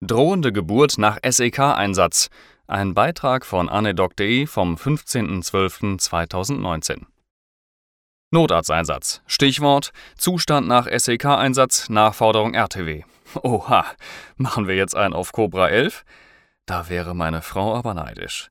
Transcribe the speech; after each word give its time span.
Drohende 0.00 0.52
Geburt 0.52 0.96
nach 0.96 1.18
SEK-Einsatz. 1.28 2.30
Ein 2.68 2.94
Beitrag 2.94 3.44
von 3.44 3.68
anedoc.de 3.68 4.46
vom 4.46 4.76
15.12.2019. 4.76 7.06
Notarzteinsatz. 8.30 9.22
Stichwort 9.26 9.90
Zustand 10.16 10.68
nach 10.68 10.86
SEK-Einsatz, 10.86 11.88
Nachforderung 11.88 12.54
RTW. 12.54 13.02
Oha, 13.42 13.86
machen 14.36 14.68
wir 14.68 14.76
jetzt 14.76 14.94
einen 14.94 15.14
auf 15.14 15.32
Cobra 15.32 15.68
11? 15.68 16.04
Da 16.64 16.88
wäre 16.88 17.16
meine 17.16 17.42
Frau 17.42 17.74
aber 17.74 17.94
neidisch. 17.94 18.50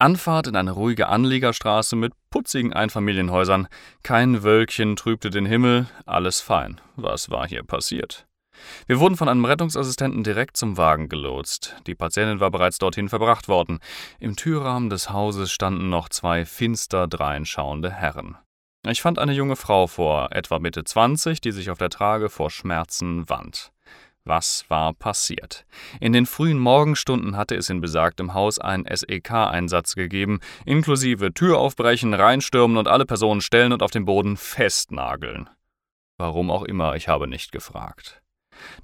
Anfahrt 0.00 0.48
in 0.48 0.56
eine 0.56 0.72
ruhige 0.72 1.08
Anliegerstraße 1.08 1.94
mit 1.94 2.12
putzigen 2.30 2.72
Einfamilienhäusern. 2.72 3.68
Kein 4.02 4.42
Wölkchen 4.42 4.96
trübte 4.96 5.30
den 5.30 5.46
Himmel, 5.46 5.86
alles 6.06 6.40
fein. 6.40 6.80
Was 6.96 7.30
war 7.30 7.46
hier 7.46 7.62
passiert? 7.62 8.26
Wir 8.86 9.00
wurden 9.00 9.16
von 9.16 9.28
einem 9.28 9.44
Rettungsassistenten 9.44 10.24
direkt 10.24 10.56
zum 10.56 10.76
Wagen 10.76 11.08
gelotst. 11.08 11.76
Die 11.86 11.94
Patientin 11.94 12.40
war 12.40 12.50
bereits 12.50 12.78
dorthin 12.78 13.08
verbracht 13.08 13.48
worden. 13.48 13.78
Im 14.20 14.36
Türrahmen 14.36 14.90
des 14.90 15.10
Hauses 15.10 15.50
standen 15.52 15.88
noch 15.88 16.08
zwei 16.08 16.44
finster 16.44 17.06
dreinschauende 17.06 17.90
Herren. 17.90 18.36
Ich 18.86 19.02
fand 19.02 19.18
eine 19.18 19.32
junge 19.32 19.56
Frau 19.56 19.86
vor, 19.86 20.32
etwa 20.32 20.58
Mitte 20.58 20.84
20, 20.84 21.40
die 21.40 21.52
sich 21.52 21.70
auf 21.70 21.78
der 21.78 21.90
Trage 21.90 22.28
vor 22.28 22.50
Schmerzen 22.50 23.28
wand. 23.28 23.72
Was 24.24 24.66
war 24.68 24.92
passiert? 24.92 25.64
In 26.00 26.12
den 26.12 26.26
frühen 26.26 26.58
Morgenstunden 26.58 27.36
hatte 27.36 27.56
es 27.56 27.70
in 27.70 27.80
besagtem 27.80 28.34
Haus 28.34 28.58
einen 28.58 28.84
SEK-Einsatz 28.84 29.94
gegeben, 29.94 30.40
inklusive 30.66 31.32
Tür 31.32 31.58
aufbrechen, 31.58 32.12
reinstürmen 32.12 32.76
und 32.76 32.88
alle 32.88 33.06
Personen 33.06 33.40
stellen 33.40 33.72
und 33.72 33.82
auf 33.82 33.90
dem 33.90 34.04
Boden 34.04 34.36
festnageln. 34.36 35.48
Warum 36.18 36.50
auch 36.50 36.62
immer, 36.64 36.94
ich 36.94 37.08
habe 37.08 37.26
nicht 37.26 37.52
gefragt. 37.52 38.20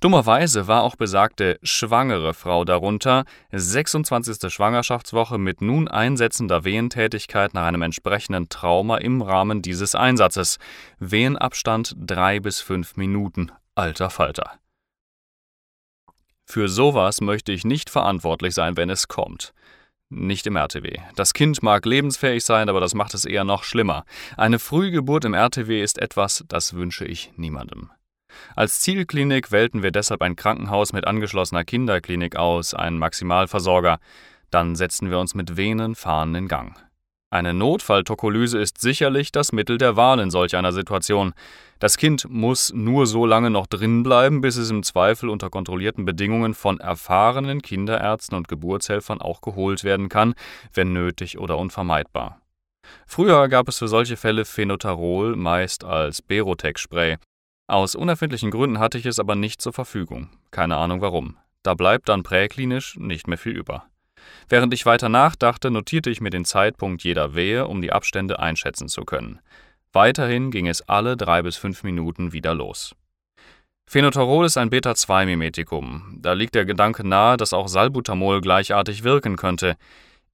Dummerweise 0.01 0.67
war 0.67 0.83
auch 0.83 0.97
besagte 0.97 1.59
schwangere 1.63 2.35
Frau 2.35 2.65
darunter, 2.65 3.25
26. 3.53 4.53
Schwangerschaftswoche 4.53 5.39
mit 5.39 5.61
nun 5.61 5.89
einsetzender 5.89 6.65
Wehentätigkeit 6.65 7.55
nach 7.55 7.67
einem 7.67 7.83
entsprechenden 7.83 8.49
Trauma 8.49 8.99
im 8.99 9.23
Rahmen 9.23 9.63
dieses 9.63 9.95
Einsatzes. 9.95 10.59
Wehenabstand 10.99 11.95
drei 11.99 12.41
bis 12.41 12.61
fünf 12.61 12.97
Minuten. 12.97 13.51
Alter 13.75 14.11
Falter. 14.11 14.53
Für 16.47 16.69
sowas 16.69 17.21
möchte 17.21 17.53
ich 17.53 17.65
nicht 17.65 17.91
verantwortlich 17.91 18.55
sein, 18.55 18.77
wenn 18.77 18.91
es 18.91 19.09
kommt. 19.09 19.55
Nicht 20.11 20.47
im 20.47 20.57
RTW. 20.57 20.99
Das 21.17 21.33
Kind 21.33 21.63
mag 21.63 21.87
lebensfähig 21.87 22.45
sein, 22.45 22.69
aber 22.69 22.81
das 22.81 22.95
macht 22.95 23.15
es 23.15 23.25
eher 23.25 23.45
noch 23.45 23.65
schlimmer. 23.65 24.05
Eine 24.37 24.59
Frühgeburt 24.59 25.25
im 25.25 25.35
RTW 25.35 25.83
ist 25.83 25.99
etwas, 25.99 26.45
das 26.47 26.75
wünsche 26.75 27.05
ich 27.05 27.33
niemandem. 27.37 27.91
Als 28.57 28.81
Zielklinik 28.81 29.53
wählten 29.53 29.83
wir 29.83 29.91
deshalb 29.91 30.23
ein 30.23 30.37
Krankenhaus 30.37 30.93
mit 30.93 31.07
angeschlossener 31.07 31.65
Kinderklinik 31.65 32.37
aus, 32.37 32.75
einen 32.75 32.99
Maximalversorger. 32.99 33.99
Dann 34.51 34.77
setzten 34.77 35.11
wir 35.11 35.19
uns 35.19 35.35
mit 35.35 35.57
Venen 35.57 35.95
fahren 35.95 36.35
in 36.35 36.49
Gang. 36.49 36.77
Eine 37.35 37.53
Notfalltokolyse 37.53 38.61
ist 38.61 38.81
sicherlich 38.81 39.33
das 39.33 39.51
Mittel 39.51 39.77
der 39.77 39.97
Wahl 39.97 40.21
in 40.21 40.31
solch 40.31 40.55
einer 40.55 40.71
Situation. 40.71 41.35
Das 41.81 41.97
Kind 41.97 42.31
muss 42.31 42.73
nur 42.73 43.09
so 43.09 43.27
lange 43.27 43.51
noch 43.51 43.67
drin 43.67 44.05
bleiben, 44.05 44.41
bis 44.41 44.57
es 44.57 44.71
im 44.71 44.85
Zweifel 44.85 45.29
unter 45.29 45.51
kontrollierten 45.51 46.05
Bedingungen 46.05 46.55
von 46.55 46.79
erfahrenen 46.79 47.61
Kinderärzten 47.61 48.37
und 48.37 48.47
Geburtshelfern 48.47 49.21
auch 49.21 49.41
geholt 49.41 49.83
werden 49.83 50.09
kann, 50.09 50.35
wenn 50.73 50.93
nötig 50.93 51.37
oder 51.37 51.59
unvermeidbar. 51.59 52.41
Früher 53.05 53.49
gab 53.49 53.67
es 53.67 53.79
für 53.79 53.89
solche 53.89 54.17
Fälle 54.17 54.45
Phenotarol, 54.45 55.35
meist 55.35 55.83
als 55.83 56.23
Berotec-Spray. 56.23 57.17
Aus 57.67 57.95
unerfindlichen 57.95 58.51
Gründen 58.51 58.79
hatte 58.79 58.99
ich 58.99 59.07
es 59.07 59.19
aber 59.19 59.37
nicht 59.37 59.63
zur 59.63 59.73
Verfügung. 59.73 60.29
Keine 60.51 60.77
Ahnung 60.77 61.01
warum. 61.01 61.39
Da 61.63 61.75
bleibt 61.75 62.11
dann 62.11 62.23
präklinisch 62.23 62.97
nicht 62.97 63.27
mehr 63.27 63.39
viel 63.39 63.57
über. 63.57 63.87
Während 64.49 64.75
ich 64.75 64.85
weiter 64.85 65.09
nachdachte, 65.09 65.71
notierte 65.71 66.11
ich 66.11 66.21
mir 66.21 66.31
den 66.31 66.45
Zeitpunkt 66.45 67.03
jeder 67.05 67.35
Wehe, 67.35 67.67
um 67.67 67.81
die 67.81 67.93
Abstände 67.93 68.39
einschätzen 68.39 68.89
zu 68.89 69.05
können. 69.05 69.41
Weiterhin 69.93 70.51
ging 70.51 70.67
es 70.67 70.83
alle 70.89 71.17
drei 71.17 71.41
bis 71.43 71.57
fünf 71.57 71.85
Minuten 71.85 72.33
wieder 72.33 72.55
los. 72.55 72.95
Phenotarol 73.87 74.47
ist 74.47 74.57
ein 74.57 74.71
Beta-2-Mimetikum. 74.71 76.19
Da 76.21 76.33
liegt 76.33 76.55
der 76.55 76.65
Gedanke 76.65 77.07
nahe, 77.07 77.37
dass 77.37 77.53
auch 77.53 77.69
Salbutamol 77.69 78.41
gleichartig 78.41 79.05
wirken 79.05 79.37
könnte. 79.37 79.77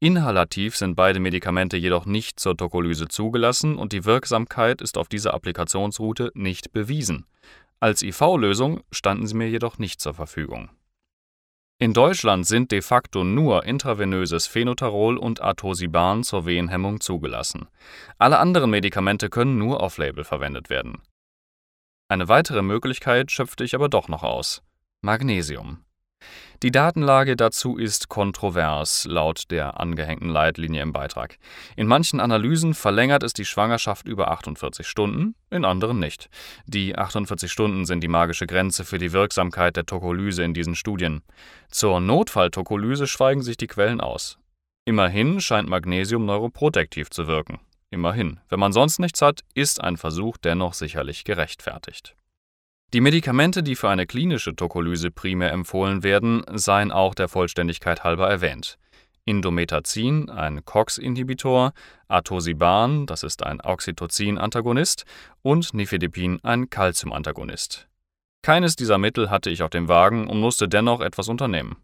Inhalativ 0.02 0.76
sind 0.76 0.94
beide 0.94 1.20
Medikamente 1.20 1.76
jedoch 1.76 2.06
nicht 2.06 2.40
zur 2.40 2.56
Tokolyse 2.56 3.08
zugelassen 3.08 3.76
und 3.76 3.92
die 3.92 4.06
Wirksamkeit 4.06 4.80
ist 4.80 4.96
auf 4.96 5.08
dieser 5.08 5.34
Applikationsroute 5.34 6.32
nicht 6.34 6.72
bewiesen. 6.72 7.26
Als 7.80 8.02
IV-Lösung 8.02 8.80
standen 8.90 9.26
sie 9.26 9.34
mir 9.34 9.50
jedoch 9.50 9.76
nicht 9.78 10.00
zur 10.00 10.14
Verfügung. 10.14 10.70
In 11.78 11.92
Deutschland 11.92 12.46
sind 12.46 12.72
de 12.72 12.80
facto 12.80 13.24
nur 13.24 13.64
intravenöses 13.64 14.46
Phenotarol 14.46 15.18
und 15.18 15.42
Atosiban 15.42 16.24
zur 16.24 16.46
Wehenhemmung 16.46 17.00
zugelassen. 17.00 17.68
Alle 18.18 18.38
anderen 18.38 18.70
Medikamente 18.70 19.28
können 19.28 19.58
nur 19.58 19.80
off-label 19.80 20.24
verwendet 20.24 20.70
werden. 20.70 21.02
Eine 22.08 22.28
weitere 22.28 22.62
Möglichkeit 22.62 23.30
schöpfte 23.30 23.64
ich 23.64 23.74
aber 23.74 23.90
doch 23.90 24.08
noch 24.08 24.22
aus: 24.22 24.62
Magnesium. 25.02 25.84
Die 26.62 26.70
Datenlage 26.70 27.36
dazu 27.36 27.78
ist 27.78 28.10
kontrovers, 28.10 29.06
laut 29.06 29.50
der 29.50 29.80
angehängten 29.80 30.28
Leitlinie 30.28 30.82
im 30.82 30.92
Beitrag. 30.92 31.38
In 31.74 31.86
manchen 31.86 32.20
Analysen 32.20 32.74
verlängert 32.74 33.22
es 33.22 33.32
die 33.32 33.46
Schwangerschaft 33.46 34.06
über 34.06 34.30
48 34.30 34.86
Stunden, 34.86 35.34
in 35.48 35.64
anderen 35.64 35.98
nicht. 35.98 36.28
Die 36.66 36.98
48 36.98 37.50
Stunden 37.50 37.86
sind 37.86 38.02
die 38.02 38.08
magische 38.08 38.46
Grenze 38.46 38.84
für 38.84 38.98
die 38.98 39.12
Wirksamkeit 39.12 39.74
der 39.74 39.86
Tokolyse 39.86 40.42
in 40.42 40.52
diesen 40.52 40.74
Studien. 40.74 41.22
Zur 41.70 41.98
Notfalltokolyse 41.98 43.06
schweigen 43.06 43.40
sich 43.40 43.56
die 43.56 43.66
Quellen 43.66 44.02
aus. 44.02 44.38
Immerhin 44.84 45.40
scheint 45.40 45.68
Magnesium 45.68 46.26
neuroprotektiv 46.26 47.08
zu 47.08 47.26
wirken. 47.26 47.60
Immerhin. 47.88 48.38
Wenn 48.50 48.60
man 48.60 48.74
sonst 48.74 48.98
nichts 48.98 49.22
hat, 49.22 49.40
ist 49.54 49.82
ein 49.82 49.96
Versuch 49.96 50.36
dennoch 50.36 50.74
sicherlich 50.74 51.24
gerechtfertigt. 51.24 52.14
Die 52.92 53.00
Medikamente, 53.00 53.62
die 53.62 53.76
für 53.76 53.88
eine 53.88 54.04
klinische 54.04 54.56
Tokolyse 54.56 55.12
primär 55.12 55.52
empfohlen 55.52 56.02
werden, 56.02 56.42
seien 56.52 56.90
auch 56.90 57.14
der 57.14 57.28
Vollständigkeit 57.28 58.02
halber 58.02 58.28
erwähnt: 58.28 58.78
Indomethacin, 59.24 60.28
ein 60.28 60.64
COX-Inhibitor, 60.64 61.72
Atosiban, 62.08 63.06
das 63.06 63.22
ist 63.22 63.44
ein 63.46 63.60
Oxytocin-Antagonist, 63.60 65.04
und 65.42 65.72
Nifedipin, 65.72 66.40
ein 66.42 66.68
Calcium-Antagonist. 66.68 67.86
Keines 68.42 68.74
dieser 68.74 68.98
Mittel 68.98 69.30
hatte 69.30 69.50
ich 69.50 69.62
auf 69.62 69.70
dem 69.70 69.86
Wagen 69.86 70.26
und 70.26 70.40
musste 70.40 70.68
dennoch 70.68 71.00
etwas 71.00 71.28
unternehmen. 71.28 71.76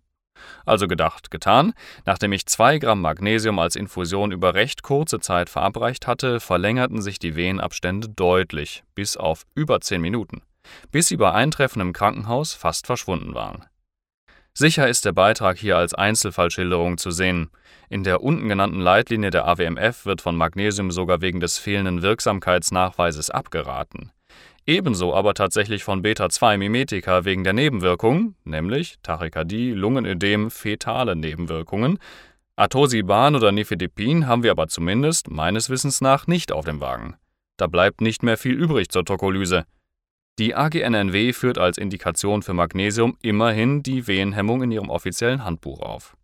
Also 0.64 0.88
gedacht, 0.88 1.30
getan. 1.30 1.72
Nachdem 2.04 2.32
ich 2.32 2.46
zwei 2.46 2.78
Gramm 2.78 3.00
Magnesium 3.00 3.60
als 3.60 3.76
Infusion 3.76 4.32
über 4.32 4.54
recht 4.54 4.82
kurze 4.82 5.20
Zeit 5.20 5.50
verabreicht 5.50 6.08
hatte, 6.08 6.40
verlängerten 6.40 7.00
sich 7.00 7.20
die 7.20 7.36
Wehenabstände 7.36 8.08
deutlich, 8.08 8.82
bis 8.96 9.16
auf 9.16 9.44
über 9.54 9.80
zehn 9.80 10.00
Minuten 10.00 10.42
bis 10.90 11.08
sie 11.08 11.16
bei 11.16 11.32
Eintreffen 11.32 11.80
im 11.80 11.92
Krankenhaus 11.92 12.54
fast 12.54 12.86
verschwunden 12.86 13.34
waren. 13.34 13.64
Sicher 14.54 14.88
ist 14.88 15.04
der 15.04 15.12
Beitrag 15.12 15.58
hier 15.58 15.76
als 15.76 15.92
Einzelfallschilderung 15.92 16.96
zu 16.96 17.10
sehen. 17.10 17.50
In 17.90 18.04
der 18.04 18.22
unten 18.22 18.48
genannten 18.48 18.80
Leitlinie 18.80 19.30
der 19.30 19.46
AWMF 19.46 20.06
wird 20.06 20.22
von 20.22 20.34
Magnesium 20.34 20.90
sogar 20.90 21.20
wegen 21.20 21.40
des 21.40 21.58
fehlenden 21.58 22.00
Wirksamkeitsnachweises 22.00 23.28
abgeraten. 23.28 24.12
Ebenso 24.64 25.14
aber 25.14 25.34
tatsächlich 25.34 25.84
von 25.84 26.02
Beta-2-Mimetika 26.02 27.24
wegen 27.24 27.44
der 27.44 27.52
Nebenwirkungen, 27.52 28.34
nämlich 28.44 28.96
Tachykardie, 29.02 29.72
Lungenödem, 29.72 30.50
fetale 30.50 31.14
Nebenwirkungen. 31.14 31.98
Atosiban 32.56 33.36
oder 33.36 33.52
Nifedipin 33.52 34.26
haben 34.26 34.42
wir 34.42 34.50
aber 34.50 34.66
zumindest 34.66 35.30
meines 35.30 35.70
Wissens 35.70 36.00
nach 36.00 36.26
nicht 36.26 36.50
auf 36.50 36.64
dem 36.64 36.80
Wagen. 36.80 37.14
Da 37.58 37.68
bleibt 37.68 38.00
nicht 38.00 38.22
mehr 38.22 38.36
viel 38.36 38.54
übrig 38.54 38.88
zur 38.88 39.04
Tokolyse. 39.04 39.66
Die 40.38 40.54
AGNNW 40.54 41.32
führt 41.32 41.56
als 41.56 41.78
Indikation 41.78 42.42
für 42.42 42.52
Magnesium 42.52 43.16
immerhin 43.22 43.82
die 43.82 44.06
Wehenhemmung 44.06 44.62
in 44.62 44.70
ihrem 44.70 44.90
offiziellen 44.90 45.44
Handbuch 45.44 45.80
auf. 45.80 46.16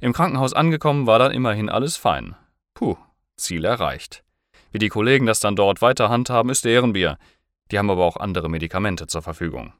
Im 0.00 0.12
Krankenhaus 0.12 0.52
angekommen 0.52 1.06
war 1.06 1.18
dann 1.18 1.32
immerhin 1.32 1.70
alles 1.70 1.96
fein. 1.96 2.36
Puh, 2.74 2.96
Ziel 3.36 3.64
erreicht. 3.64 4.22
Wie 4.70 4.78
die 4.78 4.90
Kollegen 4.90 5.24
das 5.24 5.40
dann 5.40 5.56
dort 5.56 5.80
weiter 5.80 6.10
handhaben, 6.10 6.50
ist 6.50 6.66
deren 6.66 6.92
Bier. 6.92 7.16
Die 7.70 7.78
haben 7.78 7.90
aber 7.90 8.04
auch 8.04 8.18
andere 8.18 8.50
Medikamente 8.50 9.06
zur 9.06 9.22
Verfügung. 9.22 9.72